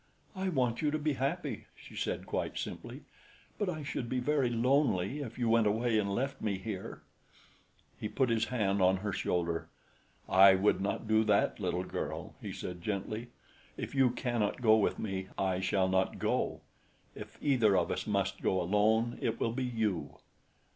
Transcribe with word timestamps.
"I 0.35 0.49
want 0.49 0.81
you 0.81 0.89
to 0.89 0.97
be 0.97 1.13
happy," 1.13 1.67
she 1.75 1.95
said 1.95 2.25
quite 2.25 2.57
simply; 2.57 3.03
"but 3.59 3.69
I 3.69 3.83
should 3.83 4.09
be 4.09 4.19
very 4.19 4.49
lonely 4.49 5.19
if 5.19 5.37
you 5.37 5.47
went 5.47 5.67
away 5.67 5.99
and 5.99 6.15
left 6.15 6.41
me 6.41 6.57
here." 6.57 7.03
He 7.99 8.09
put 8.09 8.29
his 8.31 8.45
hand 8.45 8.81
on 8.81 8.97
her 9.05 9.13
shoulder. 9.13 9.69
"I 10.27 10.55
would 10.55 10.81
not 10.81 11.07
do 11.07 11.23
that, 11.25 11.59
little 11.59 11.83
girl," 11.83 12.33
he 12.41 12.51
said 12.51 12.81
gently. 12.81 13.27
"If 13.77 13.93
you 13.93 14.09
cannot 14.09 14.63
go 14.63 14.75
with 14.75 14.97
me, 14.97 15.27
I 15.37 15.59
shall 15.59 15.87
not 15.87 16.17
go. 16.17 16.61
If 17.13 17.37
either 17.39 17.77
of 17.77 17.91
us 17.91 18.07
must 18.07 18.41
go 18.41 18.59
alone, 18.59 19.19
it 19.21 19.39
will 19.39 19.53
be 19.53 19.65
you." 19.65 20.17